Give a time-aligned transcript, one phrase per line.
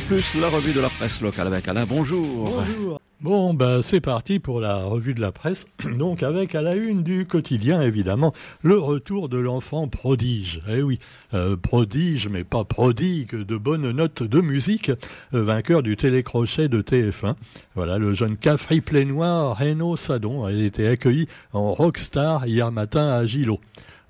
[0.00, 1.86] Plus, la revue de la presse locale avec Alain.
[1.86, 2.50] Bonjour.
[2.50, 3.00] Bonjour.
[3.20, 5.66] Bon, ben c'est parti pour la revue de la presse.
[5.98, 10.60] Donc avec à la une du quotidien, évidemment, le retour de l'enfant prodige.
[10.68, 10.98] Eh oui,
[11.32, 14.90] euh, prodige, mais pas prodigue, de bonnes notes de musique,
[15.32, 17.36] euh, vainqueur du télécrochet de TF1.
[17.76, 23.24] Voilà, le jeune Cafri Plénoir, Renaud Sadon, a été accueilli en rockstar hier matin à
[23.26, 23.60] Gilo.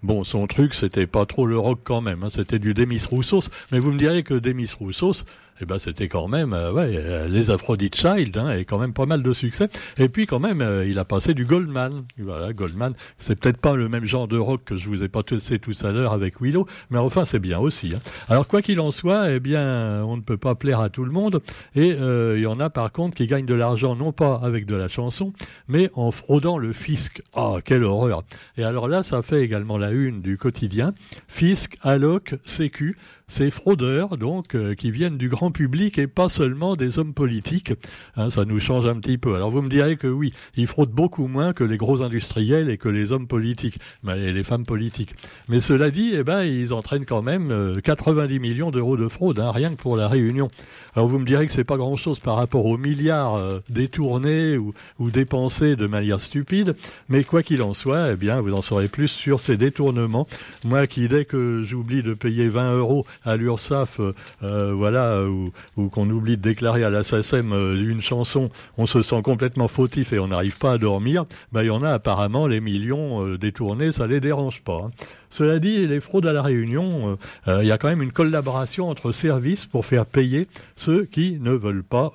[0.04, 3.48] Bon, son truc, c'était pas trop le rock quand même, hein, c'était du Demis Roussos,
[3.72, 5.24] mais vous me direz que Demis Roussos,
[5.60, 8.92] eh ben c'était quand même euh, ouais, euh, les Aphrodite Child hein, et quand même
[8.92, 9.68] pas mal de succès.
[9.98, 12.04] Et puis quand même, euh, il a passé du Goldman.
[12.18, 15.22] Voilà, Goldman, c'est peut-être pas le même genre de rock que je vous ai pas
[15.22, 15.38] tout
[15.82, 17.92] à l'heure avec Willow, mais enfin c'est bien aussi.
[17.94, 18.00] Hein.
[18.28, 21.12] Alors quoi qu'il en soit, eh bien, on ne peut pas plaire à tout le
[21.12, 21.40] monde.
[21.74, 24.74] Et il y en a par contre qui gagnent de l'argent non pas avec de
[24.74, 25.32] la chanson,
[25.68, 27.22] mais en fraudant le fisc.
[27.34, 28.22] Ah, quelle horreur
[28.56, 30.94] Et alors là, ça fait également la une du quotidien.
[31.28, 32.96] Fisc, alloc, sécu
[33.28, 37.72] ces fraudeurs donc euh, qui viennent du grand public et pas seulement des hommes politiques.
[38.16, 39.34] Hein, ça nous change un petit peu.
[39.34, 42.78] Alors vous me direz que oui, ils fraudent beaucoup moins que les gros industriels et
[42.78, 45.14] que les hommes politiques et les femmes politiques.
[45.48, 49.38] Mais cela dit, eh ben ils entraînent quand même 90 euh, millions d'euros de fraude,
[49.38, 50.50] hein, rien que pour la Réunion.
[50.94, 54.74] Alors vous me direz que c'est pas grand-chose par rapport aux milliards euh, détournés ou,
[54.98, 56.76] ou, dépensés de manière stupide,
[57.08, 60.28] mais quoi qu'il en soit, eh bien vous en saurez plus sur ces détournements.
[60.64, 64.12] Moi qui dès que j'oublie de payer 20 euros à l'URSSAF, euh,
[64.42, 69.02] euh, voilà, ou, qu'on oublie de déclarer à la SACEM euh, une chanson, on se
[69.02, 72.46] sent complètement fautif et on n'arrive pas à dormir, bah, il y en a apparemment
[72.46, 74.84] les millions détournés, ça les dérange pas.
[74.86, 74.90] Hein.
[75.30, 79.10] Cela dit, les fraudes à la Réunion, il y a quand même une collaboration entre
[79.10, 82.12] services pour faire payer ceux qui ne veulent pas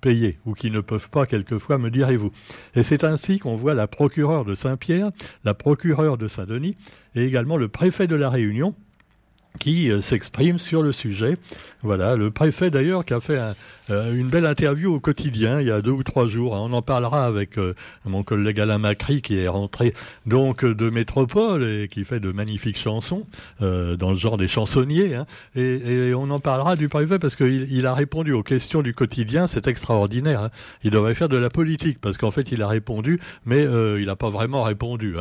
[0.00, 2.32] payer ou qui ne peuvent pas quelquefois, me direz-vous.
[2.74, 5.10] Et c'est ainsi qu'on voit la procureure de Saint-Pierre,
[5.44, 6.76] la procureure de Saint-Denis
[7.14, 8.74] et également le préfet de la Réunion
[9.58, 11.36] qui euh, s'exprime sur le sujet.
[11.82, 13.38] Voilà, le préfet d'ailleurs qui a fait
[13.90, 16.56] euh, une belle interview au quotidien il y a deux ou trois jours.
[16.56, 16.60] Hein.
[16.62, 17.74] On en parlera avec euh,
[18.04, 19.94] mon collègue Alain Macri qui est rentré
[20.26, 23.26] donc de Métropole et qui fait de magnifiques chansons
[23.60, 25.14] dans le genre des chansonniers.
[25.14, 25.26] Hein.
[25.56, 29.46] Et, on en parlera du préfet parce qu'il il a répondu aux questions du quotidien.
[29.46, 30.42] C'est extraordinaire.
[30.44, 30.50] Hein.
[30.82, 34.16] Il devrait faire de la politique parce qu'en fait il a répondu, mais il n'a
[34.16, 35.16] pas vraiment répondu.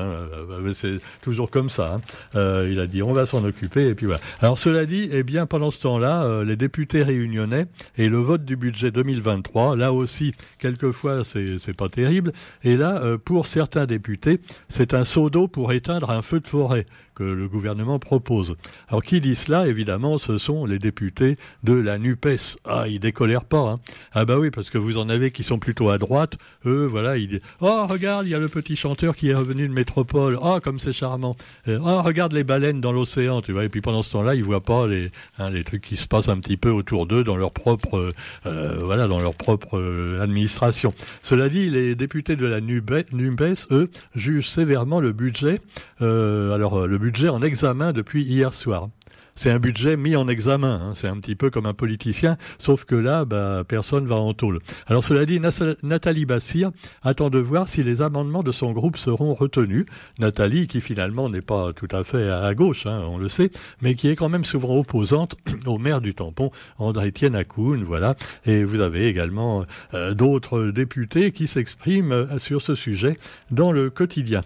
[0.73, 1.99] C'est toujours comme ça.
[2.35, 4.21] il a dit on va s'en occuper et puis voilà.
[4.41, 8.45] Alors cela dit, eh bien pendant ce temps-là, euh, les députés réunionnais et le vote
[8.45, 12.33] du budget 2023, là aussi, quelquefois c'est pas terrible.
[12.63, 14.39] Et là, euh, pour certains députés,
[14.69, 16.85] c'est un seau d'eau pour éteindre un feu de forêt
[17.19, 18.55] que le gouvernement propose.
[18.87, 19.67] Alors qui dit cela?
[19.67, 22.57] Évidemment, ce sont les députés de la NUPES.
[22.63, 23.71] Ah, ils décolèrent pas.
[23.71, 23.79] Hein.
[24.13, 26.37] Ah bah oui, parce que vous en avez qui sont plutôt à droite.
[26.65, 29.67] Eux, voilà, ils disent «Oh, regarde, il y a le petit chanteur qui est revenu
[29.67, 30.39] de métropole.
[30.41, 31.35] Oh, comme c'est charmant.
[31.67, 34.63] Oh, regarde les baleines dans l'océan.» Tu vois, et puis pendant ce temps-là, ils voient
[34.63, 35.09] pas les,
[35.39, 38.13] hein, les trucs qui se passent un petit peu autour d'eux dans leur propre,
[38.45, 40.93] euh, voilà, dans leur propre euh, administration.
[41.21, 45.59] Cela dit, les députés de la NUPES, eux, jugent sévèrement le budget.
[46.01, 48.89] Euh, alors, le budget budget en examen depuis hier soir.
[49.33, 50.91] C'est un budget mis en examen, hein.
[50.93, 54.59] c'est un petit peu comme un politicien, sauf que là, bah, personne va en tôle.
[54.85, 55.39] Alors cela dit,
[55.81, 56.69] Nathalie Bassir
[57.01, 59.87] attend de voir si les amendements de son groupe seront retenus.
[60.19, 63.49] Nathalie, qui finalement n'est pas tout à fait à, gauche, hein, on le sait,
[63.81, 68.17] mais qui est quand même souvent opposante au maire du tampon, André-Étienne Akoun, voilà.
[68.45, 69.65] Et vous avez également
[69.95, 73.17] euh, d'autres députés qui s'expriment euh, sur ce sujet
[73.49, 74.43] dans le quotidien.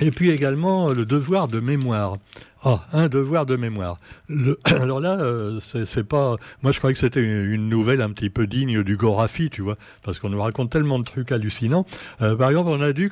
[0.00, 2.18] Et puis également le devoir de mémoire.
[2.62, 3.98] Ah, un devoir de mémoire.
[4.64, 6.36] alors là, euh, c'est pas.
[6.62, 9.76] Moi, je croyais que c'était une, nouvelle un petit peu digne du Gorafi, tu vois,
[10.02, 11.86] parce qu'on nous raconte tellement de trucs hallucinants.
[12.22, 13.08] Euh, par exemple, on a, dit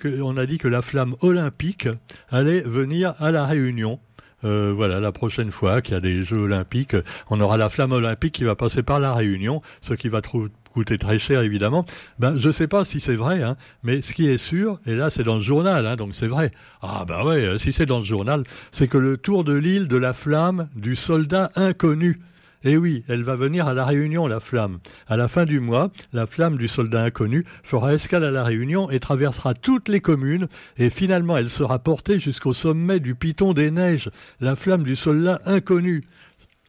[0.59, 1.89] que, la flamme olympique
[2.31, 4.00] allait venir à la Réunion.
[4.44, 6.97] Euh, voilà, la prochaine fois qu'il y a des Jeux olympiques,
[7.31, 10.50] on aura la flamme olympique qui va passer par la Réunion, ce qui va trouver
[10.75, 11.87] coûter très cher évidemment.
[12.19, 15.09] Ben je sais pas si c'est vrai, hein, mais ce qui est sûr, et là
[15.09, 16.51] c'est dans le journal, hein, donc c'est vrai.
[16.83, 18.43] Ah ben ouais, euh, si c'est dans le journal,
[18.73, 22.21] c'est que le tour de l'île de la flamme du soldat inconnu.
[22.67, 24.79] Eh oui, elle va venir à la Réunion, la flamme.
[25.06, 28.91] À la fin du mois, la flamme du soldat inconnu fera escale à la Réunion
[28.91, 30.49] et traversera toutes les communes,
[30.79, 34.11] et finalement elle sera portée jusqu'au sommet du Piton des Neiges,
[34.41, 36.05] la flamme du soldat inconnu.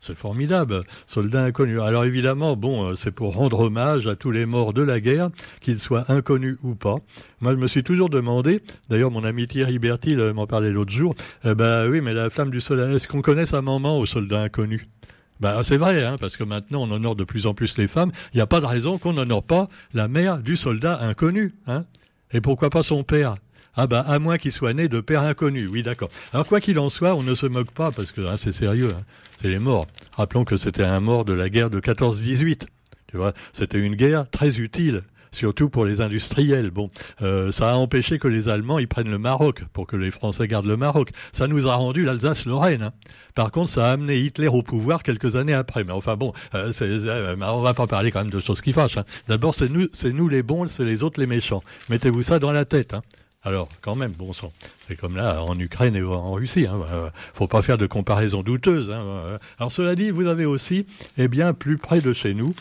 [0.05, 1.81] C'est formidable, soldats inconnus.
[1.81, 5.31] Alors évidemment, bon, euh, c'est pour rendre hommage à tous les morts de la guerre,
[5.61, 6.97] qu'ils soient inconnus ou pas.
[7.41, 11.15] Moi, je me suis toujours demandé, d'ailleurs mon ami Thierry Bertil m'en parlait l'autre jour,
[11.43, 14.87] ben oui, mais la flamme du soleil, est-ce qu'on connaît sa maman aux soldats inconnus?
[15.39, 18.11] Ben, c'est vrai, hein, parce que maintenant on honore de plus en plus les femmes.
[18.33, 21.55] Il n'y a pas de raison qu'on n'honore pas la mère du soldat inconnu.
[21.65, 21.85] Hein.
[22.31, 23.37] Et pourquoi pas son père?
[23.75, 26.09] Ah bah à moins qu'il soit né de père inconnu, oui d'accord.
[26.33, 28.93] Alors quoi qu'il en soit, on ne se moque pas parce que hein, c'est sérieux,
[28.97, 29.03] hein.
[29.41, 29.87] c'est les morts.
[30.13, 32.61] Rappelons que c'était un mort de la guerre de 14-18.
[33.07, 35.03] Tu vois, c'était une guerre très utile
[35.35, 36.71] surtout pour les industriels.
[36.71, 36.89] Bon,
[37.21, 40.47] euh, ça a empêché que les Allemands ils prennent le Maroc pour que les Français
[40.47, 41.11] gardent le Maroc.
[41.33, 42.81] Ça nous a rendu l'Alsace-Lorraine.
[42.81, 42.93] Hein.
[43.35, 45.83] Par contre, ça a amené Hitler au pouvoir quelques années après.
[45.83, 48.97] Mais enfin bon, euh, euh, va pas parler quand même de choses qui fâchent.
[49.27, 51.63] D'abord, c'est nous, les bons, c'est les autres les méchants.
[51.89, 52.95] Mettez-vous ça dans la tête.
[53.45, 54.51] Alors, quand même, bon sang.
[54.87, 56.65] C'est comme là en Ukraine et en Russie.
[56.65, 57.11] Hein.
[57.33, 58.89] Faut pas faire de comparaison douteuse.
[58.89, 59.37] Hein.
[59.59, 60.87] Alors, cela dit, vous avez aussi,
[61.17, 62.55] eh bien, plus près de chez nous,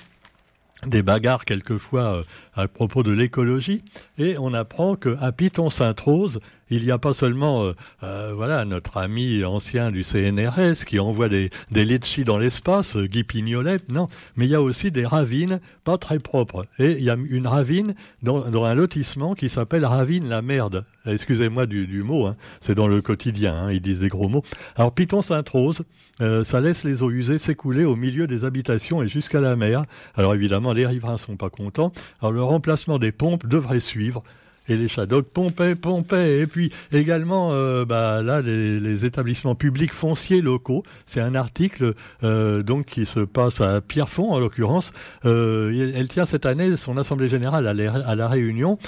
[0.87, 2.23] des bagarres quelquefois euh,
[2.55, 3.83] à propos de l'écologie
[4.19, 6.41] et on apprend qu'à Piton-Sainte-Rose,
[6.71, 7.73] il n'y a pas seulement euh,
[8.03, 11.85] euh, voilà notre ami ancien du CNRS qui envoie des, des
[12.25, 16.67] dans l'espace, Guy Pignolet, non, mais il y a aussi des ravines pas très propres.
[16.79, 20.85] Et il y a une ravine dans, dans un lotissement qui s'appelle Ravine la Merde.
[21.07, 24.43] Excusez-moi du, du, mot, hein, c'est dans le quotidien, hein, ils disent des gros mots.
[24.77, 25.83] Alors Piton-Sainte-Rose,
[26.19, 29.85] ça laisse les eaux usées s'écouler au milieu des habitations et jusqu'à la mer.
[30.15, 31.93] Alors évidemment, les riverains sont pas contents.
[32.21, 34.23] Alors le remplacement des pompes devrait suivre
[34.69, 36.41] et les Shadocks pompaient, pompaient.
[36.41, 40.85] Et puis également, euh, bah, là, les, établissements publics fonciers locaux.
[41.07, 44.93] C'est un article euh, donc qui se passe à Pierrefonds, en l'occurrence.
[45.25, 48.79] Euh, elle tient cette année son assemblée générale à, la, Réunion,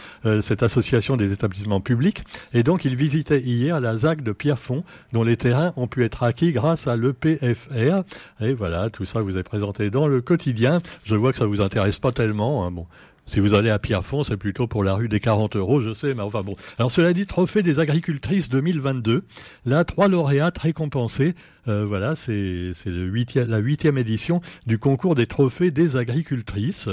[0.40, 2.22] cette association des établissements publics.
[2.54, 6.22] Et donc, il visitait hier la ZAC de Pierrefonds, dont les terrains ont pu être
[6.22, 8.02] acquis grâce à l'EPFR.
[8.40, 10.80] Et voilà, tout ça vous est présenté dans le quotidien.
[11.04, 12.66] Je vois que ça vous intéresse pas tellement.
[12.66, 12.70] Hein.
[12.70, 12.86] Bon,
[13.26, 16.14] si vous allez à Pierrefonds, c'est plutôt pour la rue des 40 euros, je sais,
[16.14, 16.56] mais enfin bon.
[16.78, 19.24] Alors cela dit, Trophée des agricultrices 2022.
[19.66, 21.34] Là, trois lauréats récompensés.
[21.68, 26.88] Euh, voilà, c'est la huitième édition du concours des trophées des agricultrices.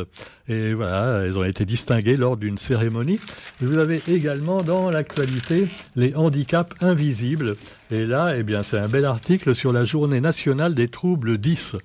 [0.47, 3.19] Et voilà, elles ont été distinguées lors d'une cérémonie.
[3.62, 7.57] Vous avez également dans l'actualité les handicaps invisibles.
[7.91, 11.75] Et là, eh bien, c'est un bel article sur la journée nationale des troubles 10.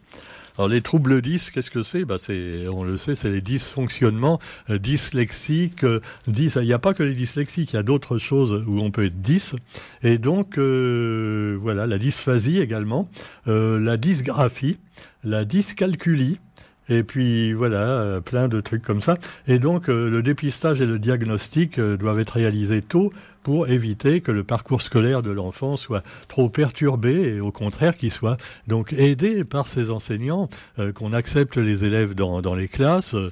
[0.58, 2.04] Alors les troubles 10, qu'est-ce que c'est?
[2.04, 4.40] Bah, c'est, On le sait, c'est les dysfonctionnements
[4.70, 5.84] euh, dyslexiques.
[5.84, 8.90] Euh, il n'y a pas que les dyslexiques, il y a d'autres choses où on
[8.90, 9.54] peut être 10.
[10.02, 13.08] Et donc, euh, voilà, la dysphasie également,
[13.46, 14.78] la dysgraphie,
[15.22, 16.40] la dyscalculie,
[16.88, 19.16] et puis voilà, plein de trucs comme ça.
[19.46, 23.12] Et donc le dépistage et le diagnostic doivent être réalisés tôt
[23.48, 28.10] pour éviter que le parcours scolaire de l'enfant soit trop perturbé et au contraire qu'il
[28.10, 28.36] soit
[28.66, 33.30] donc aidé par ses enseignants, euh, qu'on accepte les élèves dans, les classes, euh,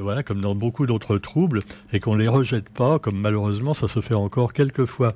[0.00, 1.62] voilà, comme dans beaucoup d'autres troubles,
[1.92, 5.14] et qu'on les rejette pas, comme malheureusement ça se fait encore quelquefois.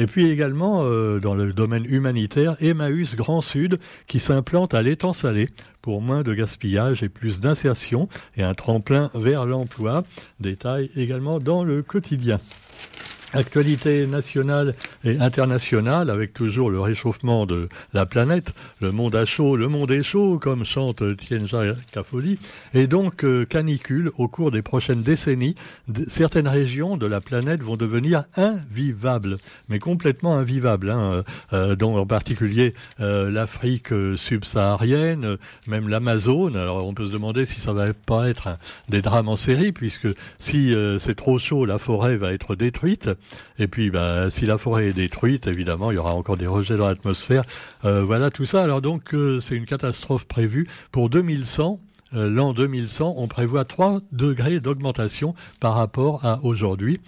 [0.00, 5.12] Et puis également, euh, dans le domaine humanitaire, Emmaüs Grand Sud, qui s'implante à l'étang
[5.12, 5.50] salé
[5.82, 10.04] pour moins de gaspillage et plus d'insertion et un tremplin vers l'emploi.
[10.40, 12.40] Détail également dans le quotidien.
[13.32, 14.74] Actualité nationale
[15.04, 19.92] et internationale, avec toujours le réchauffement de la planète, le monde a chaud, le monde
[19.92, 22.40] est chaud, comme chante Tienja Kafoli,
[22.74, 25.54] et donc euh, canicule au cours des prochaines décennies.
[26.08, 29.36] Certaines régions de la planète vont devenir invivables,
[29.68, 31.22] mais complètement invivables, hein,
[31.52, 35.36] euh, dont en particulier euh, l'Afrique subsaharienne,
[35.68, 36.56] même l'Amazone.
[36.56, 40.08] Alors on peut se demander si ça va pas être des drames en série, puisque
[40.40, 43.08] si c'est trop chaud, la forêt va être détruite.
[43.58, 46.76] Et puis, bah, si la forêt est détruite, évidemment, il y aura encore des rejets
[46.76, 47.44] dans l'atmosphère.
[47.84, 48.62] Euh, voilà tout ça.
[48.62, 51.80] Alors donc, euh, c'est une catastrophe prévue pour 2100.
[52.14, 57.00] Euh, l'an 2100, on prévoit 3 degrés d'augmentation par rapport à aujourd'hui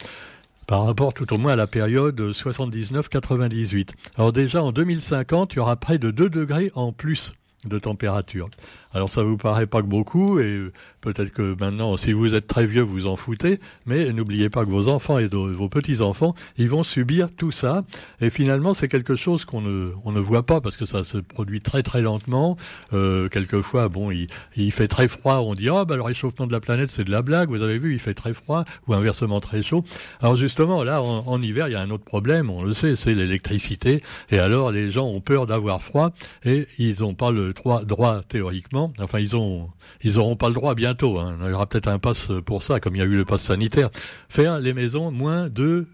[0.69, 3.89] par rapport tout au moins à la période 79-98.
[4.17, 8.49] Alors déjà en 2050, il y aura près de 2 degrés en plus de température.
[8.95, 10.61] Alors ça vous paraît pas que beaucoup, et
[11.01, 14.71] peut-être que maintenant, si vous êtes très vieux, vous en foutez, mais n'oubliez pas que
[14.71, 17.85] vos enfants et vos petits-enfants, ils vont subir tout ça.
[18.21, 21.19] Et finalement, c'est quelque chose qu'on ne, on ne voit pas parce que ça se
[21.19, 22.57] produit très très lentement.
[22.93, 24.27] Euh, quelquefois, bon, il,
[24.57, 27.11] il, fait très froid, on dit, ah, bah, le réchauffement de la planète, c'est de
[27.11, 29.85] la blague, vous avez vu, il fait très froid, ou inversement très chaud.
[30.21, 33.15] Alors justement, là, en, hiver, il y a un autre problème, on le sait, c'est
[33.15, 34.03] l'électricité.
[34.31, 36.13] Et alors, les gens ont peur d'avoir froid
[36.45, 39.71] et ils n'ont pas le droit, droit théoriquement Enfin, ils ont,
[40.03, 41.19] ils auront pas le droit bientôt.
[41.19, 41.39] Hein.
[41.43, 43.43] Il y aura peut-être un pass pour ça, comme il y a eu le pass
[43.43, 43.91] sanitaire.
[44.29, 45.87] Faire les maisons moins de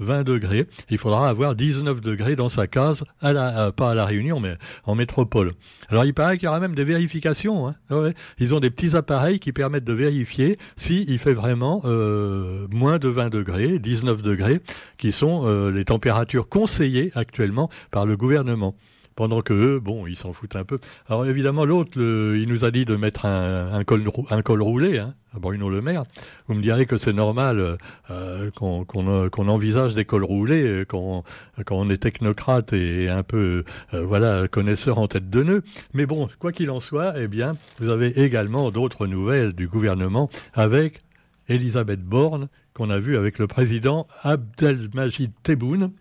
[0.00, 0.66] 20 degrés.
[0.90, 4.94] Il faudra avoir 19 degrés dans sa case, la, pas à la Réunion, mais en
[4.94, 5.52] métropole.
[5.88, 7.68] Alors il paraît qu'il y aura même des vérifications.
[7.68, 8.12] Hein.
[8.38, 12.98] Ils ont des petits appareils qui permettent de vérifier s'il il fait vraiment euh, moins
[12.98, 14.60] de 20 degrés, 19 degrés,
[14.98, 18.74] qui sont euh, les températures conseillées actuellement par le gouvernement.
[19.16, 20.78] Pendant que eux, bon, ils s'en foutent un peu.
[21.08, 25.14] Alors évidemment, l'autre, il nous a dit de mettre un, col, un col roulé, hein,
[25.34, 26.04] Bruno Le Maire.
[26.48, 27.78] Vous me direz que c'est normal
[28.10, 31.24] euh, qu'on envisage des cols roulés quand,
[31.64, 35.62] quand on est technocrate et un peu, euh, voilà, connaisseur en tête de nœud.
[35.92, 40.28] Mais bon, quoi qu'il en soit, eh bien, vous avez également d'autres nouvelles du gouvernement
[40.54, 41.02] avec
[41.48, 45.92] Elisabeth Borne, qu'on a vu avec le président Abdelmajid Tebboune.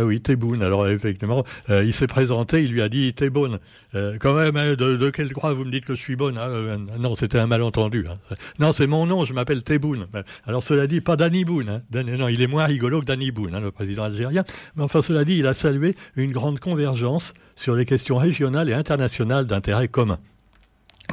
[0.00, 0.62] Ah oui, Tebboune.
[0.62, 3.58] Alors effectivement, euh, il s'est présenté, il lui a dit Tebboune.
[3.96, 6.48] Euh, quand même, hein, de, quel droit vous me dites que je suis bonne hein,
[6.48, 8.06] euh, Non, c'était un malentendu.
[8.08, 8.16] Hein.
[8.60, 10.06] Non, c'est mon nom, je m'appelle Tebboune.
[10.46, 11.82] Alors cela dit, pas Danny Boone.
[11.92, 14.44] non, il est moins rigolo que Danny Boone, le président algérien.
[14.76, 18.74] Mais enfin, cela dit, il a salué une grande convergence sur les questions régionales et
[18.74, 20.20] internationales d'intérêt commun.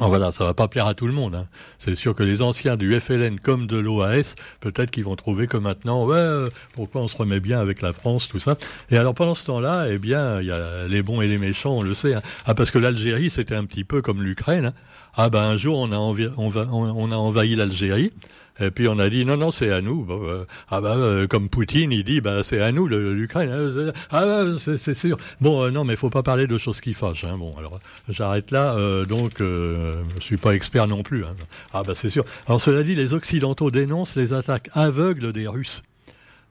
[0.02, 1.36] Oh, voilà, ça va pas plaire à tout le monde.
[1.36, 1.48] Hein.
[1.80, 5.56] C'est sûr que les anciens du FLN comme de l'OAS, peut-être qu'ils vont trouver que
[5.56, 8.58] maintenant, ouais, euh, pourquoi on se remet bien avec la France, tout ça.
[8.92, 11.78] Et alors pendant ce temps-là, eh bien, il y a les bons et les méchants,
[11.78, 12.14] on le sait.
[12.14, 12.22] Hein.
[12.46, 14.66] Ah, parce que l'Algérie, c'était un petit peu comme l'Ukraine.
[14.66, 14.74] Hein.
[15.16, 18.12] Ah ben un jour, on a, on a envahi l'Algérie.
[18.60, 20.08] Et puis on a dit non, non, c'est à nous.
[20.10, 23.52] Euh, ah bah euh, comme Poutine, il dit bah c'est à nous l'Ukraine.
[23.52, 25.18] Hein, ah bah, c'est sûr.
[25.42, 27.26] Bon euh, non, mais faut pas parler de choses qui fâchent.
[27.26, 27.38] Hein.
[27.38, 28.76] Bon alors j'arrête là.
[29.06, 31.26] donc je suis pas expert non plus.
[31.26, 31.36] Hein.
[31.74, 32.26] Ah bah c'est sûr.
[32.48, 35.84] Alors cela dit, les Occidentaux dénoncent les attaques aveugles des Russes.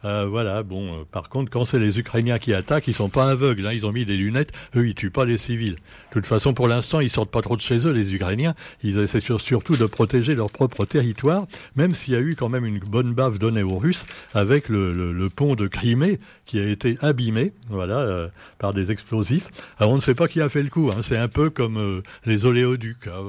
[0.04, 3.30] Euh, voilà, bon, euh, par contre, quand c'est les Ukrainiens qui attaquent, ils sont pas
[3.30, 5.74] aveugles, hein, ils ont mis des lunettes, eux, ils tuent pas les civils.
[5.74, 8.54] De toute façon, pour l'instant, ils sortent pas trop de chez eux, les Ukrainiens.
[8.82, 12.66] Ils essaient surtout de protéger leur propre territoire, même s'il y a eu quand même
[12.66, 17.52] une bonne baffe donnée aux Russes avec le, pont de Crimée qui a été abîmé,
[17.70, 19.48] voilà, euh, par des explosifs.
[19.78, 20.90] Alors, on ne sait pas qui a fait le coup.
[20.90, 21.00] Hein.
[21.02, 23.08] C'est un peu comme les oléoducs.
[23.08, 23.20] Ah,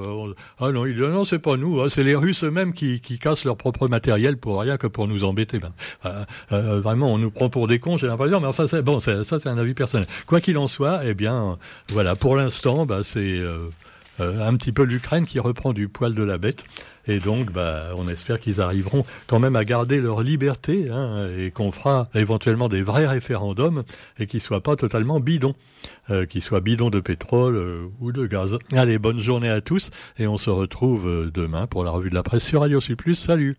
[0.60, 1.80] ah non, il, non, c'est pas nous.
[1.80, 1.88] Hein.
[1.90, 5.60] C'est les Russes eux-mêmes qui, cassent leur propre matériel pour rien que pour nous embêter.
[5.60, 5.72] Ben.
[6.66, 8.40] Euh, vraiment, on nous prend pour des cons, j'ai l'impression.
[8.40, 10.08] Mais enfin, bon, ça, c'est un avis personnel.
[10.26, 11.58] Quoi qu'il en soit, eh bien,
[11.90, 13.70] voilà, pour l'instant, bah, c'est euh,
[14.20, 16.64] euh, un petit peu l'Ukraine qui reprend du poil de la bête.
[17.08, 21.52] Et donc, bah, on espère qu'ils arriveront quand même à garder leur liberté hein, et
[21.52, 23.84] qu'on fera éventuellement des vrais référendums
[24.18, 25.54] et qu'ils soient pas totalement bidons,
[26.30, 28.58] qu'ils soient bidons de pétrole ou de gaz.
[28.74, 32.24] Allez, bonne journée à tous et on se retrouve demain pour la revue de la
[32.24, 33.14] presse sur Radio Plus.
[33.14, 33.56] Salut